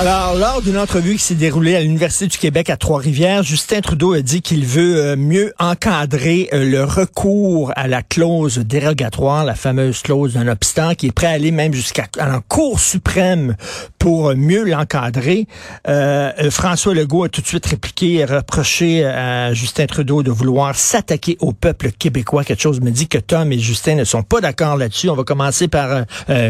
[0.00, 4.14] Alors, lors d'une entrevue qui s'est déroulée à l'Université du Québec à Trois-Rivières, Justin Trudeau
[4.14, 9.54] a dit qu'il veut euh, mieux encadrer euh, le recours à la clause dérogatoire, la
[9.54, 13.56] fameuse clause d'un obstant, qui est prêt à aller même jusqu'à la Cour suprême
[13.98, 15.46] pour mieux l'encadrer.
[15.86, 20.76] Euh, François Legault a tout de suite répliqué et reproché à Justin Trudeau de vouloir
[20.76, 22.44] s'attaquer au peuple québécois.
[22.44, 25.10] Quelque chose me dit que Tom et Justin ne sont pas d'accord là-dessus.
[25.10, 26.06] On va commencer par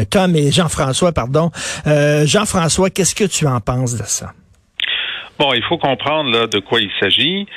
[0.09, 1.51] Tom et Jean-François, pardon.
[1.85, 4.33] Jean-François, qu'est-ce que tu en penses de ça?
[5.39, 7.47] Bon, il faut comprendre de quoi il s'agit.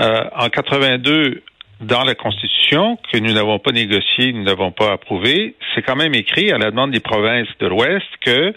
[0.00, 1.42] Euh, en 82,
[1.80, 6.14] dans la Constitution, que nous n'avons pas négociée, nous n'avons pas approuvée, c'est quand même
[6.14, 8.54] écrit à la demande des provinces de l'Ouest que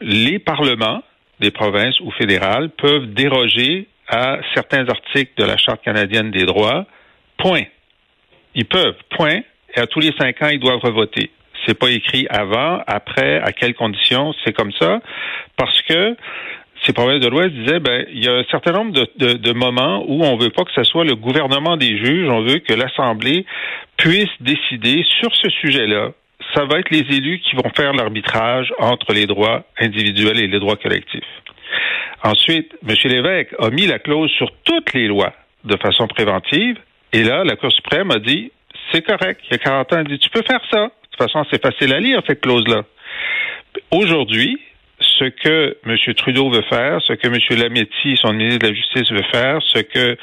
[0.00, 1.02] les parlements
[1.40, 6.86] des provinces ou fédérales peuvent déroger à certains articles de la Charte canadienne des droits.
[7.38, 7.64] Point.
[8.54, 8.96] Ils peuvent.
[9.10, 9.40] Point.
[9.74, 11.30] Et à tous les cinq ans, ils doivent revoter.
[11.70, 14.34] C'est pas écrit avant, après, à quelles conditions.
[14.44, 14.98] C'est comme ça
[15.56, 16.16] parce que
[16.84, 20.04] ces provinces de l'Ouest disaient, ben, il y a un certain nombre de, de, moments
[20.08, 23.46] où on veut pas que ce soit le gouvernement des juges, on veut que l'Assemblée
[23.98, 26.10] puisse décider sur ce sujet-là.
[26.54, 30.58] Ça va être les élus qui vont faire l'arbitrage entre les droits individuels et les
[30.58, 31.22] droits collectifs.
[32.24, 32.96] Ensuite, M.
[33.04, 36.78] Lévesque a mis la clause sur toutes les lois de façon préventive,
[37.12, 38.50] et là, la Cour suprême a dit,
[38.90, 40.90] c'est correct, il y a 40 ans, elle dit, tu peux faire ça.
[41.20, 42.84] De toute façon, c'est facile à lire, cette clause-là.
[43.90, 44.58] Aujourd'hui,
[45.00, 46.14] ce que M.
[46.14, 47.36] Trudeau veut faire, ce que M.
[47.60, 50.16] Lametti, son ministre de la Justice, veut faire, ce que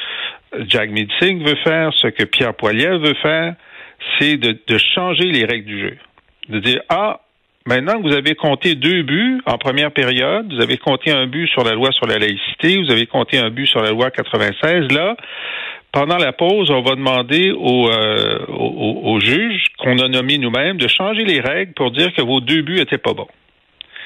[0.67, 3.53] Jack Singh veut faire, ce que Pierre Poilievre veut faire,
[4.17, 4.57] c'est de,
[4.95, 5.97] changer les règles du jeu.
[6.49, 7.19] De dire, ah,
[7.67, 11.47] maintenant que vous avez compté deux buts en première période, vous avez compté un but
[11.47, 14.91] sur la loi sur la laïcité, vous avez compté un but sur la loi 96,
[14.91, 15.15] là,
[15.97, 21.23] pendant la pause, on va demander aux, euh, juges qu'on a nommés nous-mêmes de changer
[21.23, 23.27] les règles pour dire que vos deux buts étaient pas bons.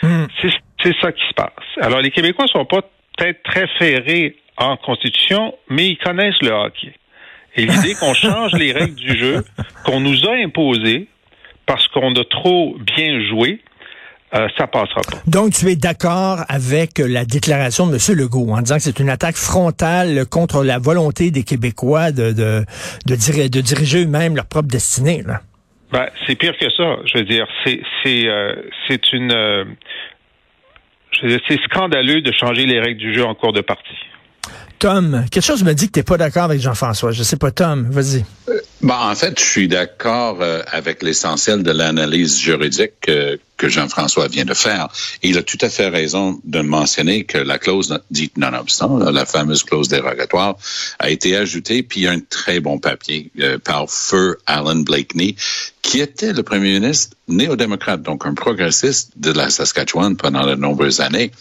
[0.02, 0.26] Hmm.
[0.42, 1.52] C'est ça qui se passe.
[1.82, 2.82] Alors, les Québécois sont pas
[3.18, 6.94] peut-être très ferrés en Constitution, mais ils connaissent le hockey.
[7.58, 9.44] Et l'idée qu'on change les règles du jeu,
[9.84, 11.08] qu'on nous a imposées
[11.66, 13.60] parce qu'on a trop bien joué,
[14.34, 15.18] euh, ça passera pas.
[15.28, 18.18] Donc, tu es d'accord avec la déclaration de M.
[18.18, 22.66] Legault en disant que c'est une attaque frontale contre la volonté des Québécois de, de,
[23.06, 25.42] de, de diriger eux-mêmes leur propre destinée, là?
[25.92, 26.96] Ben, c'est pire que ça.
[27.06, 28.56] Je veux dire, c'est c'est euh,
[28.88, 29.66] c'est une euh,
[31.22, 33.98] c'est scandaleux de changer les règles du jeu en cours de partie.
[34.80, 37.12] Tom, quelque chose me dit que tu n'es pas d'accord avec Jean-François.
[37.12, 38.24] Je sais pas, Tom, vas-y.
[38.82, 44.28] Bon, en fait, je suis d'accord euh, avec l'essentiel de l'analyse juridique que, que Jean-François
[44.28, 44.88] vient de faire.
[45.22, 49.62] Il a tout à fait raison de mentionner que la clause dite non-obstant, la fameuse
[49.62, 50.58] clause dérogatoire,
[50.98, 54.78] a été ajoutée, puis il y a un très bon papier euh, par Feu Alan
[54.78, 55.36] Blakeney,
[55.84, 61.02] qui était le premier ministre néo-démocrate, donc un progressiste de la Saskatchewan pendant de nombreuses
[61.02, 61.32] années.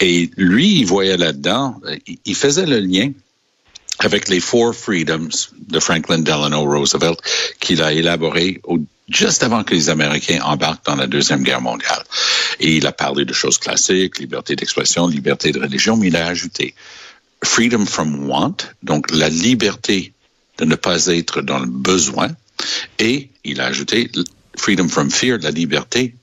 [0.00, 1.80] Et lui, il voyait là-dedans,
[2.24, 3.12] il faisait le lien
[4.04, 5.30] avec les Four Freedoms
[5.68, 7.18] de Franklin Delano Roosevelt
[7.60, 8.60] qu'il a élaboré
[9.08, 12.02] juste avant que les Américains embarquent dans la Deuxième Guerre mondiale.
[12.60, 16.26] Et il a parlé de choses classiques, liberté d'expression, liberté de religion, mais il a
[16.26, 16.74] ajouté
[17.42, 20.12] Freedom from Want, donc la liberté
[20.58, 22.28] de ne pas être dans le besoin,
[22.98, 24.10] et il a ajouté
[24.56, 26.14] Freedom from Fear, la liberté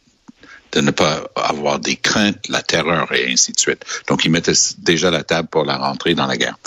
[0.71, 3.83] de ne pas avoir des craintes, la terreur et ainsi de suite.
[4.07, 6.57] Donc, il mettait déjà la table pour la rentrée dans la guerre.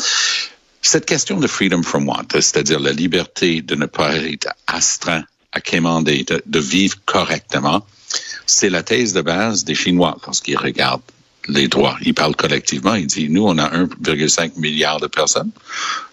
[0.86, 5.60] Cette question de freedom from want, c'est-à-dire la liberté de ne pas être astreint à
[5.62, 7.86] quémander, de, vivre correctement,
[8.44, 11.00] c'est la thèse de base des Chinois lorsqu'ils regardent
[11.48, 11.96] les droits.
[12.02, 15.50] Ils parlent collectivement, ils disent, nous, on a 1,5 milliard de personnes,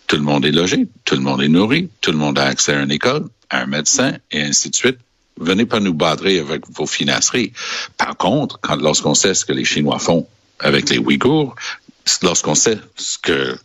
[0.07, 2.73] tout le monde est logé, tout le monde est nourri, tout le monde a accès
[2.73, 4.99] à une école, à un médecin, et ainsi de suite.
[5.37, 7.51] Venez pas nous badrer avec vos financeries.
[7.97, 10.27] Par contre, quand, lorsqu'on sait ce que les Chinois font
[10.59, 11.55] avec les Ouïghours,
[12.21, 13.57] lorsqu'on sait ce que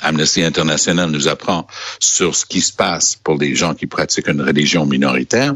[0.00, 1.66] Amnesty International nous apprend
[2.00, 5.54] sur ce qui se passe pour les gens qui pratiquent une religion minoritaire,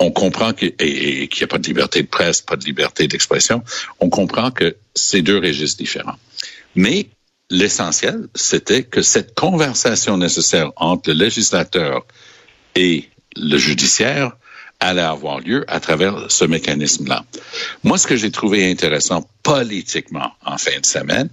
[0.00, 3.62] on, comprend qu'il n'y a pas de liberté de presse, pas de liberté d'expression.
[4.00, 6.16] On comprend que c'est deux registres différents.
[6.74, 7.08] Mais
[7.50, 12.04] l'essentiel, c'était que cette conversation nécessaire entre le législateur
[12.74, 14.32] et le judiciaire
[14.80, 17.24] allait avoir lieu à travers ce mécanisme-là.
[17.82, 21.28] Moi, ce que j'ai trouvé intéressant politiquement en fin de semaine,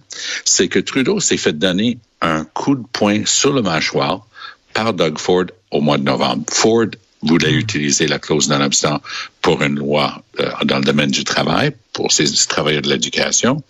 [0.45, 4.27] c'est que Trudeau s'est fait donner un coup de poing sur le mâchoire
[4.75, 6.43] par Doug Ford au mois de novembre.
[6.51, 6.91] Ford
[7.23, 9.01] voulait utiliser la clause non-obstant
[9.41, 13.63] pour une loi euh, dans le domaine du travail, pour ces travailleurs de l'éducation.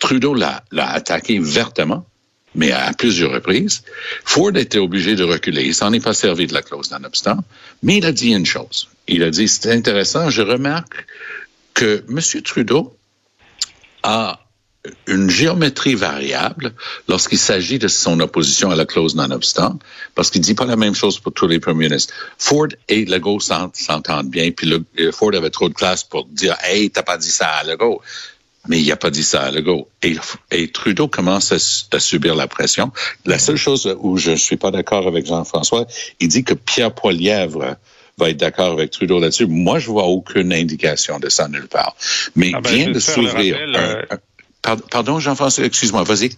[0.00, 2.04] Trudeau l'a attaqué vertement
[2.54, 3.84] mais à plusieurs reprises.
[4.24, 5.66] Ford était obligé de reculer.
[5.66, 7.44] Il s'en est pas servi de la clause non-obstant,
[7.84, 8.88] mais il a dit une chose.
[9.06, 11.06] Il a dit, c'est intéressant, je remarque
[11.74, 12.42] que M.
[12.42, 12.97] Trudeau
[14.02, 14.40] a
[15.06, 16.72] une géométrie variable
[17.08, 19.78] lorsqu'il s'agit de son opposition à la clause non-obstant,
[20.14, 22.14] parce qu'il dit pas la même chose pour tous les premiers ministres.
[22.38, 26.90] Ford et Legault s'entendent bien, puis euh, Ford avait trop de classe pour dire «Hey,
[26.90, 28.00] t'as pas dit ça à Legault».
[28.68, 29.88] Mais il n'a pas dit ça à Legault.
[30.02, 30.16] Et,
[30.50, 32.92] et Trudeau commence à, subir la pression.
[33.24, 35.86] La seule chose où je ne suis pas d'accord avec Jean-François,
[36.20, 37.76] il dit que Pierre Poilièvre
[38.18, 39.46] va être d'accord avec Trudeau là-dessus.
[39.46, 41.94] Moi, je vois aucune indication de ça nulle part.
[42.36, 43.56] Mais ah ben, vient de s'ouvrir.
[43.60, 44.02] Euh,
[44.90, 46.30] pardon, Jean-François, excuse-moi, vas-y.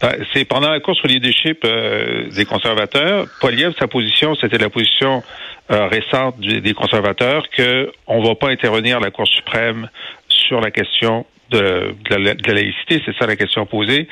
[0.00, 4.70] Ben, c'est pendant la course au leadership euh, des conservateurs, Poilievre, sa position, c'était la
[4.70, 5.22] position
[5.70, 9.88] euh, récente des conservateurs que on va pas intervenir à la Cour suprême
[10.28, 14.08] sur la question de, la, laïcité, c'est ça la question posée.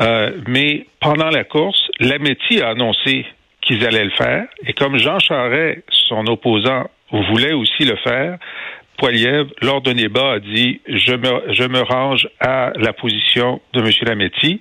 [0.00, 3.26] Euh, mais pendant la course, l'Améti a annoncé
[3.64, 8.38] qu'ils allaient le faire, et comme Jean Charest, son opposant, voulait aussi le faire,
[8.98, 13.80] Poiliev, lors d'un débat, a dit je me, je me range à la position de
[13.80, 13.90] M.
[14.02, 14.60] Lametti.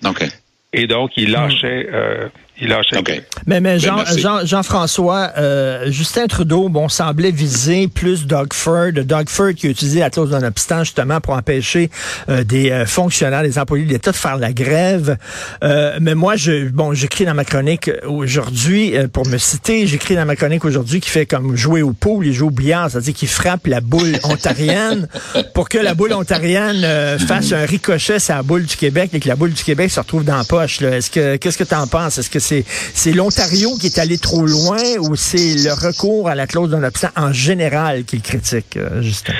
[0.73, 2.29] Et donc, il lâchait, euh,
[2.61, 3.03] il lâchait.
[3.47, 8.91] Mais, mais Jean, Jean, Jean-François, euh, Justin Trudeau, bon, semblait viser plus Doug Ford.
[8.91, 11.89] Doug Ford qui a utilisé la clause d'un obstant justement pour empêcher
[12.29, 15.17] euh, des euh, fonctionnaires, des employés de l'État de faire la grève.
[15.63, 20.25] Euh, mais moi, je, bon, j'écris dans ma chronique aujourd'hui, pour me citer, j'écris dans
[20.25, 23.27] ma chronique aujourd'hui qui fait comme jouer au pool, il joue au billard, c'est-à-dire qu'il
[23.29, 25.07] frappe la boule ontarienne
[25.55, 29.27] pour que la boule ontarienne fasse un ricochet sur la boule du Québec et que
[29.27, 30.81] la boule du Québec se retrouve dans la poche.
[30.81, 32.17] Est-ce que, qu'est-ce que tu en penses?
[32.19, 36.47] Est-ce que c'est l'Ontario qui est allé trop loin ou c'est le recours à la
[36.47, 39.33] clause d'un absent en général qu'il critique, euh, Justin?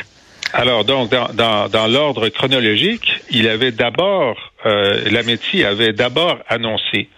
[0.54, 7.10] Alors, donc, dans, l'ordre chronologique, il avait d'abord, euh, Lametti avait d'abord annoncé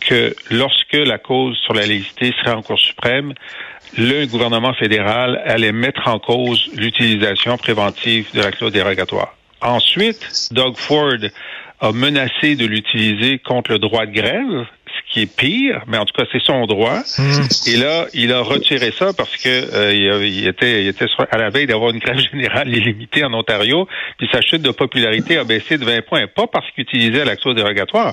[0.00, 3.34] que lorsque la cause sur la laïcité serait en Cour suprême,
[3.98, 9.34] le gouvernement fédéral allait mettre en cause l'utilisation préventive de la clause dérogatoire.
[9.60, 11.18] Ensuite, Doug Ford
[11.80, 14.66] a menacé de l'utiliser contre le droit de grève
[15.16, 16.98] qui est pire, mais en tout cas, c'est son droit.
[17.18, 17.46] Hmm.
[17.66, 21.48] Et là, il a retiré ça parce que euh, il, était, il était à la
[21.48, 25.78] veille d'avoir une grève générale illimitée en Ontario, puis sa chute de popularité a baissé
[25.78, 26.26] de 20 points.
[26.26, 28.12] Pas parce qu'il utilisait l'action dérogatoire,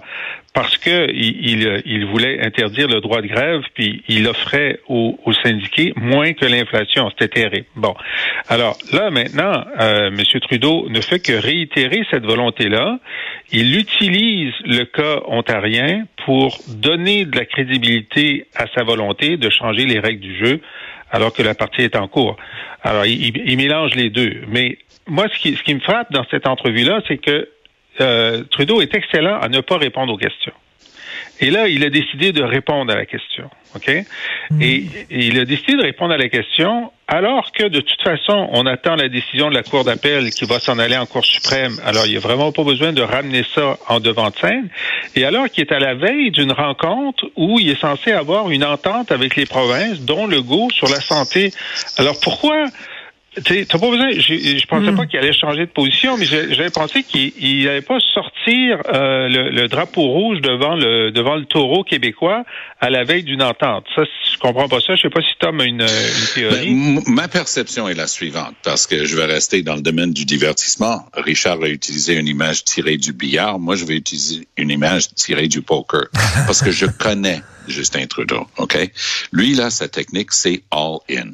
[0.53, 5.33] parce que il, il, voulait interdire le droit de grève, puis il offrait aux, aux
[5.33, 7.09] syndiqués moins que l'inflation.
[7.09, 7.65] C'était terrible.
[7.75, 7.95] Bon.
[8.47, 10.39] Alors là, maintenant, euh, M.
[10.41, 12.99] Trudeau ne fait que réitérer cette volonté-là.
[13.51, 19.85] Il utilise le cas ontarien pour donner de la crédibilité à sa volonté de changer
[19.85, 20.61] les règles du jeu
[21.11, 22.37] alors que la partie est en cours.
[22.81, 24.41] Alors, il, mélange les deux.
[24.47, 24.77] Mais
[25.07, 27.49] moi, ce qui, me frappe dans cette entrevue-là, c'est que
[28.01, 30.53] euh, Trudeau est excellent à ne pas répondre aux questions.
[31.43, 33.49] Et là, il a décidé de répondre à la question.
[33.75, 33.91] OK?
[34.49, 34.61] Mm.
[34.61, 38.65] Et, il a décidé de répondre à la question alors que de toute façon, on
[38.65, 41.75] attend la décision de la Cour d'appel qui va s'en aller en Cour suprême.
[41.85, 44.69] Alors, il n'y a vraiment pas besoin de ramener ça en devant de scène.
[45.17, 48.63] Et alors qu'il est à la veille d'une rencontre où il est censé avoir une
[48.63, 51.51] entente avec les provinces, dont le go sur la santé.
[51.97, 52.67] Alors, pourquoi
[53.35, 54.11] T'as pas besoin.
[54.11, 54.95] Je, je pensais hmm.
[54.95, 59.67] pas qu'il allait changer de position, mais j'avais pensé qu'il n'allait pas sortir euh, le,
[59.67, 62.43] drapeau rouge devant le devant le taureau québécois
[62.79, 63.85] à la veille d'une entente.
[63.95, 64.95] Ça, je comprends pas ça.
[64.95, 66.67] Je sais pas si Tom a une, une théorie.
[66.67, 70.25] Ben, ma perception est la suivante, parce que je vais rester dans le domaine du
[70.25, 71.05] divertissement.
[71.15, 73.57] Richard a utilisé une image tirée du billard.
[73.57, 76.07] Moi, je vais utiliser une image tirée du poker,
[76.45, 78.45] parce que je connais Justin Trudeau.
[78.57, 78.77] Ok,
[79.31, 81.31] lui là, sa technique, c'est all in.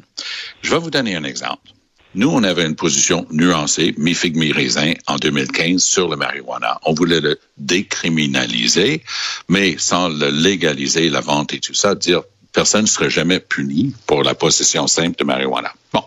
[0.62, 1.70] Je vais vous donner un exemple.
[2.20, 6.78] Nous, on avait une position nuancée, mi-figue, mi-raisin, en 2015 sur le marijuana.
[6.84, 9.04] On voulait le décriminaliser,
[9.48, 13.96] mais sans le légaliser, la vente et tout ça, dire personne ne serait jamais puni
[14.06, 15.72] pour la possession simple de marijuana.
[15.94, 16.04] Bon,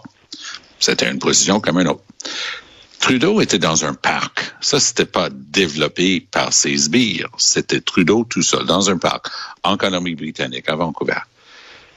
[0.78, 2.04] c'était une position comme une autre.
[3.00, 4.52] Trudeau était dans un parc.
[4.60, 7.30] Ça, c'était pas développé par ses sbires.
[7.38, 9.28] C'était Trudeau tout seul dans un parc
[9.62, 11.22] en Colombie-Britannique, à Vancouver.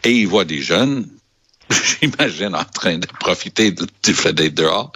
[0.06, 1.06] Et il voit des jeunes
[2.02, 4.92] j'imagine, en train de profiter du d'être dehors,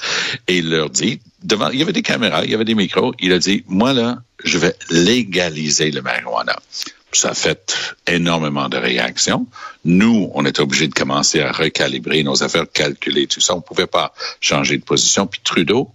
[0.48, 3.14] et il leur dit, devant, il y avait des caméras, il y avait des micros,
[3.20, 6.58] il a dit, moi là, je vais légaliser le marijuana.
[7.12, 9.48] Ça a fait énormément de réactions.
[9.84, 13.56] Nous, on était obligés de commencer à recalibrer nos affaires, calculer tout ça.
[13.56, 15.26] On pouvait pas changer de position.
[15.26, 15.90] Puis Trudeau,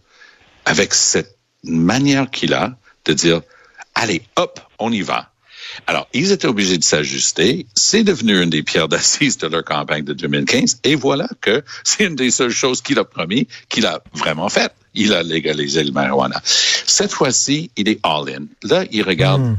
[0.65, 3.43] avec cette manière qu'il a de dire,
[3.95, 5.31] allez, hop, on y va.
[5.87, 7.67] Alors, ils étaient obligés de s'ajuster.
[7.75, 10.79] C'est devenu une des pierres d'assises de leur campagne de 2015.
[10.85, 14.73] Et voilà que c'est une des seules choses qu'il a promis qu'il a vraiment fait.
[14.95, 16.41] Il a légalisé le marijuana.
[16.45, 18.47] Cette fois-ci, il est all-in.
[18.63, 19.57] Là, il regarde, Hmm.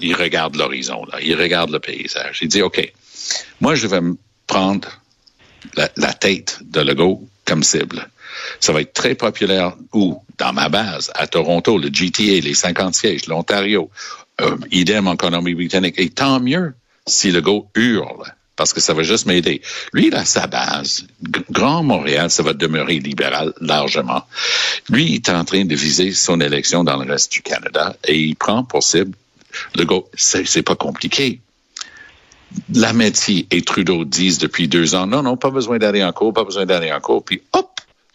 [0.00, 1.18] il regarde l'horizon, là.
[1.22, 2.38] Il regarde le paysage.
[2.42, 2.92] Il dit, OK,
[3.60, 4.88] moi, je vais me prendre
[5.76, 8.08] la, la tête de Legault comme cible.
[8.60, 10.22] Ça va être très populaire où?
[10.38, 13.90] Dans ma base, à Toronto, le GTA, les 50 sièges, l'Ontario,
[14.40, 15.94] euh, idem en Colombie-Britannique.
[15.98, 16.74] Et tant mieux
[17.06, 19.60] si Legault hurle, parce que ça va juste m'aider.
[19.92, 21.06] Lui, il a sa base.
[21.50, 24.22] Grand Montréal, ça va demeurer libéral largement.
[24.88, 28.18] Lui, il est en train de viser son élection dans le reste du Canada et
[28.18, 29.14] il prend pour cible
[29.74, 30.08] Legault.
[30.14, 31.40] C'est c'est pas compliqué.
[32.72, 36.44] Lametti et Trudeau disent depuis deux ans, non, non, pas besoin d'aller en cours, pas
[36.44, 37.24] besoin d'aller en cours.
[37.24, 37.65] Puis hop,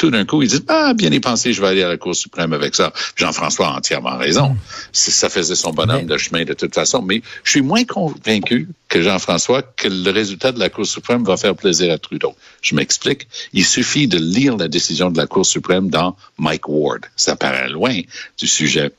[0.02, 2.16] tout d'un coup, ils disent, ah, bien y penser, je vais aller à la Cour
[2.16, 2.92] suprême avec ça.
[3.16, 4.58] Jean-François a entièrement raison.
[4.92, 7.04] C'est- Ça faisait son bonhomme de chemin de toute façon.
[7.04, 11.38] Mais je suis moins convaincu que Jean-François que le résultat de la Cour suprême va
[11.38, 12.36] faire plaisir à Trudeau.
[12.64, 13.28] Je m'explique.
[13.54, 17.06] Il suffit de lire la décision de la Cour suprême dans Mike Ward.
[17.16, 17.96] Ça paraît loin
[18.40, 18.92] du sujet.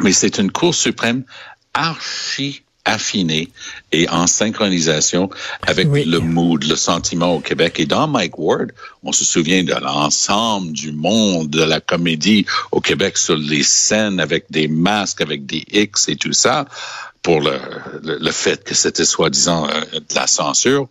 [0.00, 1.22] Mais c'est une Cour suprême
[1.74, 3.48] archi affinée
[3.92, 5.30] et en synchronisation
[5.62, 6.04] avec Oui.
[6.04, 7.80] le mood, le sentiment au Québec.
[7.80, 8.72] Et dans Mike Ward,
[9.02, 14.20] on se souvient de l'ensemble du monde de la comédie au Québec sur les scènes
[14.20, 16.66] avec des masques, avec des X et tout ça,
[17.22, 17.58] pour le,
[18.02, 20.88] le, le fait que c'était soi-disant euh, de la censure.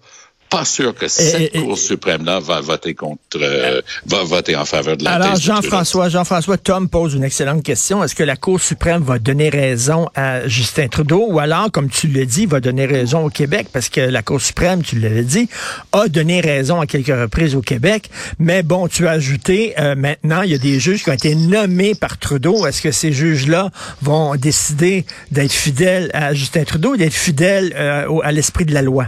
[0.54, 4.98] Pas sûr que cette et- Cour suprême-là va voter contre, euh, va voter en faveur
[4.98, 5.36] de la Alors.
[5.36, 8.04] Jean-François, Jean-François, Tom pose une excellente question.
[8.04, 12.08] Est-ce que la Cour suprême va donner raison à Justin Trudeau ou alors, comme tu
[12.08, 13.68] le dis, va donner raison au Québec?
[13.74, 15.50] Parce que la Cour suprême, tu l'avais dit,
[15.92, 18.10] a donné raison à quelques reprises au Québec.
[18.40, 21.36] Mais bon, tu as ajouté, euh, maintenant, il y a des juges qui ont été
[21.36, 22.66] nommés par Trudeau.
[22.68, 28.08] Est-ce que ces juges-là vont décider d'être fidèles à Justin Trudeau ou d'être fidèles euh,
[28.08, 29.08] au- à l'esprit de la loi?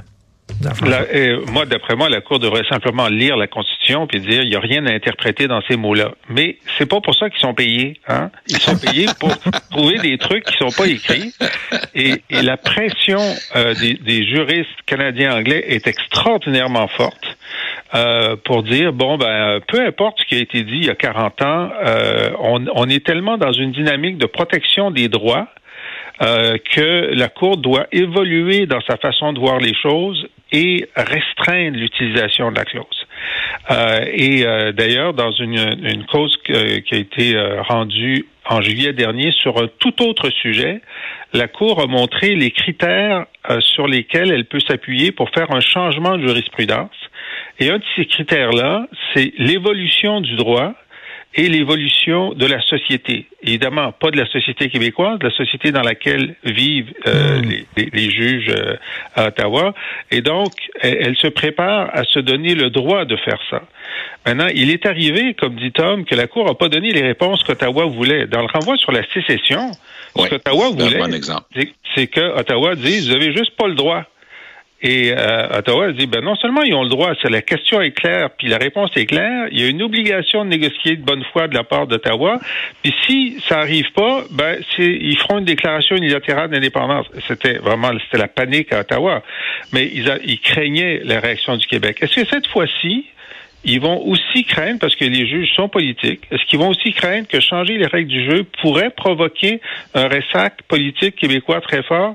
[0.86, 4.50] La- euh, moi, d'après moi, la Cour devrait simplement lire la Constitution puis dire il
[4.50, 6.12] n'y a rien à interpréter dans ces mots-là.
[6.30, 8.00] Mais c'est pas pour ça qu'ils sont payés.
[8.08, 8.30] Hein?
[8.48, 9.32] Ils sont payés pour
[9.72, 11.34] trouver des trucs qui sont pas écrits.
[11.96, 13.20] Et, et la pression
[13.56, 17.38] euh, des, des juristes canadiens-anglais est extraordinairement forte.
[17.94, 20.96] euh, pour dire bon ben peu importe ce qui a été dit il y a
[20.96, 25.48] 40 ans, euh, on, on est tellement dans une dynamique de protection des droits
[26.22, 31.78] euh, que la Cour doit évoluer dans sa façon de voir les choses et restreindre
[31.78, 33.06] l'utilisation de la clause.
[33.72, 38.94] Euh, et euh, d'ailleurs, dans une, une cause qui a été euh, rendue en juillet
[38.94, 40.82] dernier sur un tout autre sujet,
[41.34, 43.26] la Cour a montré les critères
[43.60, 46.96] sur lesquels elle peut s'appuyer pour faire un changement de jurisprudence.
[47.60, 50.74] Et un de ces critères-là, c'est l'évolution du droit
[51.38, 53.28] et l'évolution de la société.
[53.44, 57.90] Évidemment, pas de la société québécoise, de la société dans laquelle vivent euh, les, les-
[57.92, 58.76] les juges euh,
[59.16, 59.74] à Ottawa.
[60.12, 63.62] Et donc, elle, elle se prépare à se donner le droit de faire ça.
[64.26, 67.44] Maintenant, il est arrivé, comme dit Tom, que la Cour n'a pas donné les réponses
[67.44, 68.28] qu'Ottawa voulait.
[68.28, 69.72] Dans le renvoi sur la sécession,
[70.16, 71.12] Oui, ce qu'Ottawa voulait, bon
[71.96, 74.06] c'est- que Ottawa dit, vous avez juste pas le droit.
[74.88, 77.90] Et euh, Ottawa dit, ben non seulement ils ont le droit, c'est la question est
[77.90, 81.24] claire, puis la réponse est claire, il y a une obligation de négocier de bonne
[81.34, 82.40] foi de la part d'Ottawa,
[82.84, 87.08] puis si ça arrive pas, ben ils feront une déclaration unilatérale d'indépendance.
[87.28, 89.24] C'était vraiment c'était la panique à Ottawa,
[89.74, 91.98] mais ils, a- ils craignaient la réaction du Québec.
[92.02, 93.06] Est-ce que cette fois-ci
[93.68, 97.28] ils vont aussi craindre, parce que les juges sont politiques, est-ce qu'ils vont aussi craindre
[97.28, 99.60] que changer les règles du jeu pourrait provoquer
[99.96, 102.14] un ressac politique québécois très fort?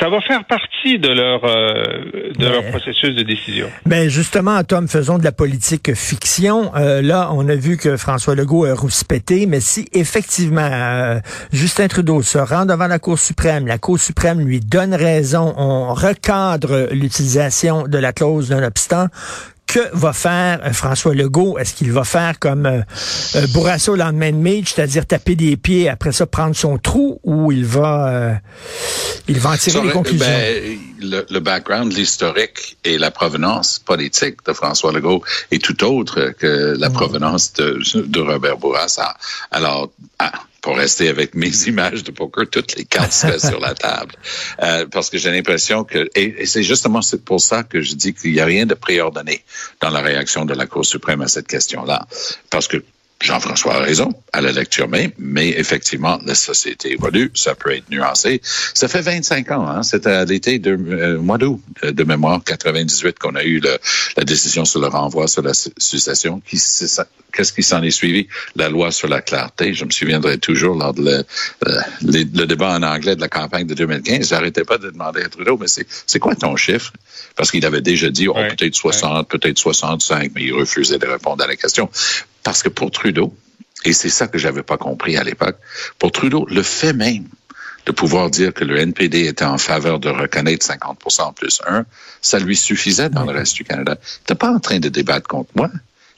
[0.00, 3.68] Ça va faire partie de leur, euh, de leur Mais- processus de décision.
[3.84, 6.72] Ben justement, Tom, faisons de la politique fiction.
[6.74, 11.20] Euh, là, on a vu que François Legault a rouspété, mais si effectivement euh,
[11.52, 15.92] Justin Trudeau se rend devant la Cour suprême, la Cour suprême lui donne raison, on
[15.92, 19.06] recadre l'utilisation de la clause d'un obstant,
[19.70, 21.56] que va faire euh, François Legault?
[21.58, 22.80] Est-ce qu'il va faire comme euh,
[23.36, 27.20] euh, Bourassa au lendemain de match, c'est-à-dire taper des pieds, après ça prendre son trou,
[27.22, 28.34] ou il va, euh,
[29.28, 30.26] il va en tirer Ça les conclusions?
[30.26, 35.22] ben, le, le background, l'historique et la provenance politique de François Legault
[35.52, 39.16] est tout autre que la provenance de, de Robert Bourassa.
[39.52, 43.74] Alors, ah, pour rester avec mes images de poker, toutes les cartes seraient sur la
[43.74, 44.14] table.
[44.62, 48.14] Euh, parce que j'ai l'impression que, et, et c'est justement pour ça que je dis
[48.14, 49.44] qu'il n'y a rien de préordonné
[49.80, 52.06] dans la réaction de la Cour suprême à cette question-là.
[52.50, 52.82] Parce que
[53.20, 57.90] Jean-François a raison à la lecture même, mais effectivement, la société évolue, ça peut être
[57.90, 58.40] nuancé.
[58.42, 63.18] Ça fait 25 ans, hein, c'était à l'été de euh, mois d'août de, mémoire 98
[63.18, 63.76] qu'on a eu le,
[64.16, 66.40] la décision sur le renvoi sur la succession.
[67.32, 68.26] Qu'est-ce qui s'en est suivi?
[68.56, 69.74] La loi sur la clarté.
[69.74, 71.24] Je me souviendrai toujours lors de le,
[72.02, 74.28] le, le débat en anglais de la campagne de 2015.
[74.28, 76.92] J'arrêtais pas de demander à Trudeau, mais c'est quoi ton chiffre?
[77.36, 81.44] Parce qu'il avait déjà dit, oh, peut-être 60, peut-être 65, mais il refusait de répondre
[81.44, 81.88] à la question.
[82.42, 83.34] Parce que pour Trudeau,
[83.84, 85.56] et c'est ça que j'avais pas compris à l'époque,
[85.98, 87.26] pour Trudeau, le fait même
[87.86, 91.86] de pouvoir dire que le NPD était en faveur de reconnaître 50% plus 1,
[92.20, 93.96] ça lui suffisait dans le reste du Canada.
[94.26, 95.70] Tu pas en train de débattre contre moi.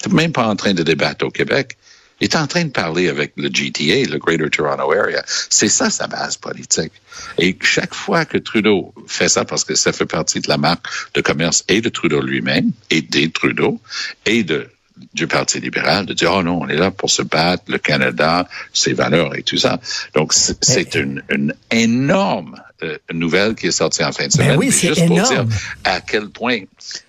[0.03, 1.77] Tu même pas en train de débattre au Québec.
[2.21, 5.25] Il est en train de parler avec le GTA, le Greater Toronto Area.
[5.27, 6.93] C'est ça sa base politique.
[7.39, 10.87] Et chaque fois que Trudeau fait ça, parce que ça fait partie de la marque
[11.15, 13.81] de commerce et de Trudeau lui-même, et des Trudeau,
[14.25, 14.69] et de
[15.15, 18.49] du Parti libéral de dire, oh non, on est là pour se battre, le Canada,
[18.73, 19.81] ses valeurs et tout ça.
[20.15, 24.59] Donc, c'est une, une énorme euh, nouvelle qui est sortie en fin de ben semaine.
[24.59, 25.47] oui, c'est juste pour dire
[25.85, 26.61] à quel point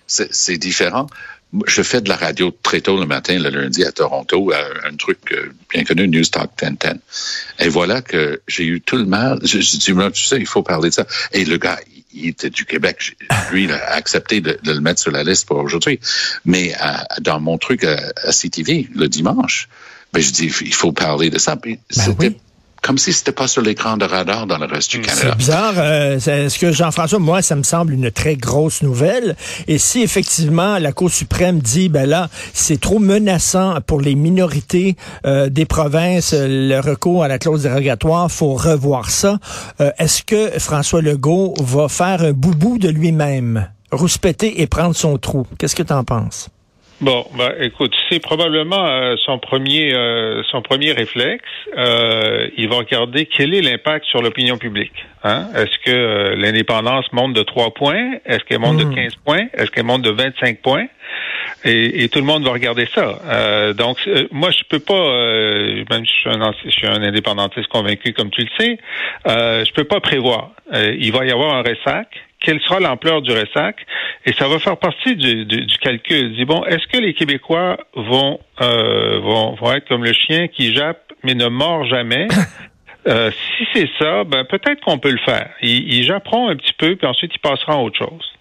[0.06, 1.06] c'est différent.
[1.66, 5.18] Je fais de la radio très tôt le matin, le lundi à Toronto, un truc
[5.30, 7.00] euh, bien connu, News Talk 1010.
[7.60, 9.38] Et voilà que j'ai eu tout le mal.
[9.42, 11.06] Je, je dis, tu sais, il faut parler de ça.
[11.32, 11.78] Et le gars,
[12.14, 13.16] il était du Québec.
[13.50, 16.00] Lui, il a accepté de, le mettre sur la liste pour aujourd'hui.
[16.44, 16.74] Mais
[17.20, 19.68] dans mon truc à, CTV, le dimanche,
[20.12, 21.56] ben, je dis, il faut parler de ça.
[21.56, 22.36] Ben c'était
[22.84, 25.28] comme si c'était pas sur l'écran de radar dans le reste du Canada.
[25.30, 25.72] C'est bizarre.
[25.78, 29.36] Euh, ce que Jean-François, moi, ça me semble une très grosse nouvelle.
[29.66, 34.96] Et si effectivement la Cour suprême dit, ben là, c'est trop menaçant pour les minorités
[35.24, 39.38] euh, des provinces, le recours à la clause dérogatoire, faut revoir ça.
[39.80, 45.16] Euh, est-ce que François Legault va faire un boubou de lui-même, rouspéter et prendre son
[45.16, 46.50] trou Qu'est-ce que tu en penses?
[47.00, 51.44] Bon, bah, écoute, c'est probablement euh, son premier euh, son premier réflexe.
[51.76, 55.04] Euh, il va regarder quel est l'impact sur l'opinion publique.
[55.24, 55.48] Hein?
[55.56, 58.14] Est-ce que l'indépendance monte de 3 points?
[58.24, 59.20] Est-ce qu'elle monte de 15 hmm.
[59.24, 59.46] points?
[59.54, 60.86] Est-ce qu'elle monte de 25 points?
[61.64, 63.72] Et, tout le monde va regarder ça.
[63.72, 63.98] donc,
[64.30, 64.94] moi, je peux pas,
[65.90, 68.78] même si je suis, un, je suis un indépendantiste convaincu, comme tu le sais,
[69.26, 70.50] je peux pas prévoir.
[70.72, 72.08] il va y avoir un ressac
[72.44, 73.76] quelle sera l'ampleur du ressac
[74.26, 76.34] et ça va faire partie du, du, du calcul.
[76.36, 80.74] Dis bon, est-ce que les Québécois vont, euh, vont vont être comme le chien qui
[80.74, 82.28] jappe mais ne mord jamais?
[83.06, 85.50] Euh, Si c'est ça, ben peut-être qu'on peut le faire.
[85.60, 88.32] Ils, ils japperont un petit peu puis ensuite ils passeront à autre chose.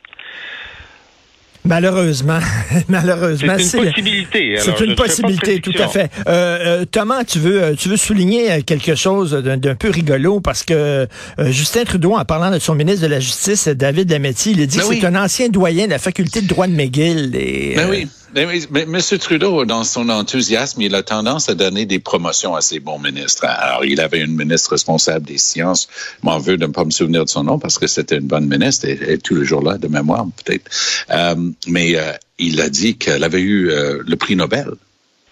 [1.66, 2.40] Malheureusement,
[2.90, 4.56] malheureusement, c'est une possibilité.
[4.60, 6.12] C'est une possibilité, tout à fait.
[6.28, 10.64] Euh, euh, Thomas, tu veux, euh, tu veux souligner quelque chose d'un peu rigolo parce
[10.64, 11.08] que
[11.40, 14.78] Justin Trudeau, en parlant de son ministre de la Justice, David Lametti, il a dit
[14.78, 17.34] ben que c'est un ancien doyen de la faculté de droit de McGill.
[17.36, 18.08] Et, ben oui.
[18.36, 19.00] Mais, M.
[19.20, 23.46] Trudeau, dans son enthousiasme, il a tendance à donner des promotions à ses bons ministres.
[23.46, 25.88] Alors, il avait une ministre responsable des sciences.
[26.24, 28.48] M'en veux de ne pas me souvenir de son nom parce que c'était une bonne
[28.48, 30.70] ministre et, et tous les jours là de mémoire, peut-être.
[31.12, 34.72] Euh, mais euh, il a dit qu'elle avait eu euh, le prix Nobel.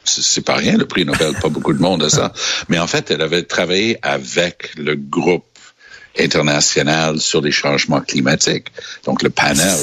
[0.04, 1.34] C'est pas rien, le prix Nobel.
[1.42, 2.34] Pas beaucoup de monde a ça.
[2.70, 5.46] Mais en fait, elle avait travaillé avec le groupe
[6.20, 8.68] international sur les changements climatiques.
[9.06, 9.78] Donc, le panel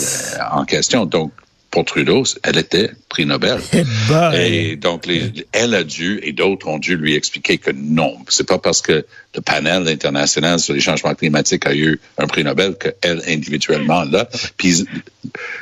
[0.53, 1.07] en question.
[1.07, 1.33] Donc,
[1.71, 3.59] pour Trudeau, elle était prix Nobel.
[3.73, 4.33] Eh ben.
[4.33, 8.49] Et donc, les, elle a dû, et d'autres ont dû lui expliquer que non, c'est
[8.49, 9.05] pas parce que
[9.35, 14.29] le panel international sur les changements climatiques a eu un prix Nobel qu'elle individuellement là.
[14.57, 14.87] Puis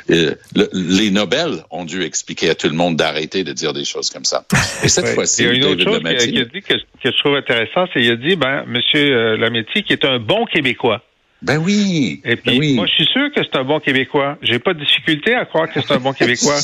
[0.09, 0.33] euh,
[0.73, 4.25] les Nobel ont dû expliquer à tout le monde d'arrêter de dire des choses comme
[4.25, 4.45] ça.
[4.83, 7.19] Et cette fois-ci, il y a une autre chose qu'il a dit que, que, je
[7.19, 11.01] trouve intéressant, c'est qu'il a dit, ben, Monsieur euh, Lametti, qui est un bon Québécois.
[11.41, 12.21] Ben oui.
[12.25, 14.37] Et puis, ben moi, je suis sûr que c'est un bon Québécois.
[14.41, 16.57] J'ai pas de difficulté à croire que c'est un bon Québécois.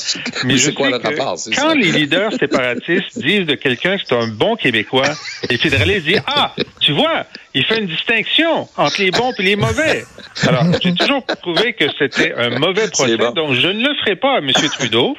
[0.45, 4.15] Mais je quoi sais que rapport, quand les leaders séparatistes disent de quelqu'un que c'est
[4.15, 5.13] un bon Québécois,
[5.49, 9.55] les fédéralistes disent Ah, tu vois, il fait une distinction entre les bons et les
[9.55, 10.05] mauvais.
[10.47, 14.37] Alors, j'ai toujours trouvé que c'était un mauvais procès, donc je ne le ferai pas
[14.37, 14.51] à M.
[14.51, 15.15] Trudeau,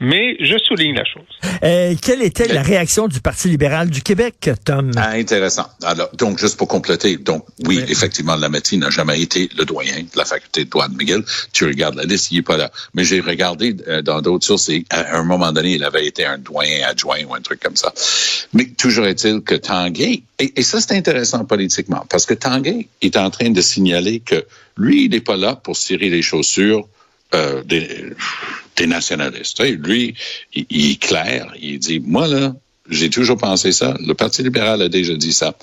[0.00, 1.22] mais je souligne la chose.
[1.62, 4.92] Euh, quelle était la réaction du Parti libéral du Québec, Tom?
[4.96, 5.66] Ah, intéressant.
[5.82, 10.00] Alors, donc, juste pour compléter, donc, oui, effectivement, la médecine n'a jamais été le doyen
[10.00, 11.24] de la faculté de droit de McGill.
[11.52, 12.70] Tu regardes la liste, il n'est pas là.
[12.94, 16.24] Mais j'ai regardé euh, dans d'autres sources et à un moment donné, il avait été
[16.24, 17.92] un doyen adjoint ou un truc comme ça.
[18.52, 23.30] Mais toujours est-il que Tanguay, et, ça, c'est intéressant politiquement, parce que Tanguay est en
[23.30, 24.44] train de signaler que
[24.76, 26.88] lui, il n'est pas là pour cirer les chaussures
[27.34, 28.14] euh, des,
[28.86, 29.60] nationalistes.
[29.60, 30.14] Lui,
[30.54, 31.52] il, est clair.
[31.60, 32.54] Il dit, moi, là,
[32.90, 33.96] j'ai toujours pensé ça.
[34.04, 35.54] Le Parti libéral a déjà dit ça.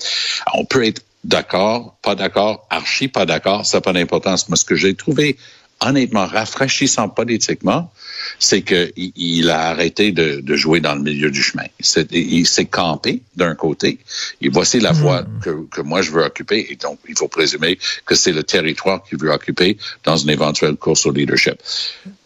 [0.54, 4.48] On peut être d'accord, pas d'accord, archi pas d'accord, ça n'a pas d'importance.
[4.48, 5.36] Mais ce que j'ai trouvé
[5.80, 7.92] honnêtement rafraîchissant politiquement,
[8.38, 11.64] c'est qu'il il a arrêté de, de, jouer dans le milieu du chemin.
[12.12, 13.98] il s'est campé d'un côté,
[14.40, 15.40] et voici la voie hmm.
[15.42, 19.02] que, que, moi je veux occuper, et donc il faut présumer que c'est le territoire
[19.02, 21.56] qu'il veut occuper dans une éventuelle course au leadership.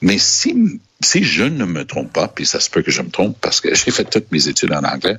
[0.03, 3.11] Mais si si je ne me trompe pas, puis ça se peut que je me
[3.11, 5.17] trompe parce que j'ai fait toutes mes études en anglais,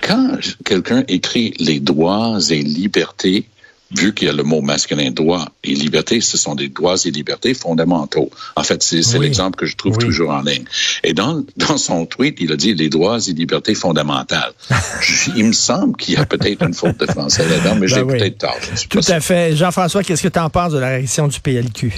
[0.00, 3.46] quand quelqu'un écrit les droits et libertés,
[3.90, 7.10] vu qu'il y a le mot masculin droit et liberté, ce sont des droits et
[7.10, 8.30] libertés fondamentaux.
[8.54, 10.64] En fait, c'est l'exemple que je trouve toujours en ligne.
[11.02, 14.52] Et dans, dans son tweet, il a dit les droits et libertés fondamentales.
[15.36, 18.04] il me semble qu'il y a peut-être une faute de français là-dedans, mais ben j'ai
[18.04, 18.58] peut-être tort.
[18.90, 19.56] Tout à fait.
[19.56, 21.92] Jean-François, qu'est-ce que tu en penses de la réaction du PLQ?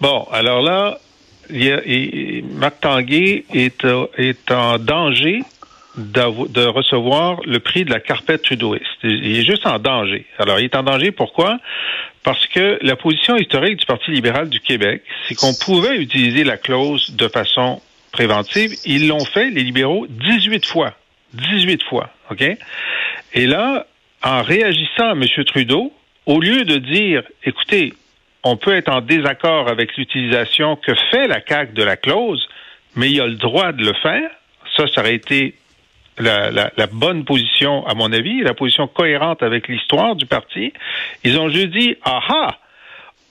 [0.00, 1.00] Bon, alors là,
[1.50, 5.42] Marc Tanguay est, euh, est en danger
[5.96, 8.84] de recevoir le prix de la carpette trudeauiste.
[9.02, 10.26] Il est juste en danger.
[10.38, 11.58] Alors, il est en danger pourquoi?
[12.22, 16.56] Parce que la position historique du Parti libéral du Québec, c'est qu'on pouvait utiliser la
[16.56, 17.80] clause de façon
[18.12, 18.74] préventive.
[18.84, 20.92] Ils l'ont fait, les libéraux, 18 fois.
[21.34, 22.42] 18 fois, OK?
[23.34, 23.86] Et là,
[24.22, 25.24] en réagissant à M.
[25.44, 25.92] Trudeau,
[26.24, 27.94] au lieu de dire, écoutez,
[28.48, 32.48] on peut être en désaccord avec l'utilisation que fait la CAQ de la clause,
[32.94, 34.30] mais il a le droit de le faire.
[34.76, 35.54] Ça, ça aurait été
[36.18, 40.72] la, bonne position, à mon avis, la position cohérente avec l'histoire du parti.
[41.24, 42.58] Ils ont juste dit, aha,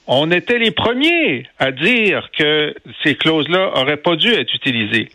[0.08, 5.10] on était les premiers à dire que ces clauses-là auraient pas dû être utilisées.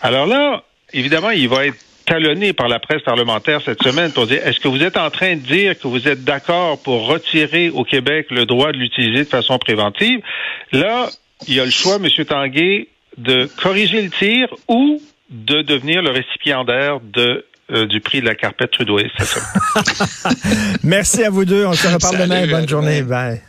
[0.00, 4.46] Alors là, évidemment, il va être talonné par la presse parlementaire cette semaine pour dire
[4.46, 7.84] est-ce que vous êtes en train de dire que vous êtes d'accord pour retirer au
[7.84, 10.20] Québec le droit de l'utiliser de façon préventive?
[10.72, 11.08] Là,
[11.48, 12.08] il y a le choix, M.
[12.24, 18.26] Tanguay, de corriger le tir ou de devenir le récipiendaire de euh, du prix de
[18.26, 18.98] la carpette Trudeau.
[20.82, 21.64] Merci à vous deux.
[21.64, 22.46] On se reparle demain.
[22.46, 23.02] Bonne journée.
[23.02, 23.40] Bye.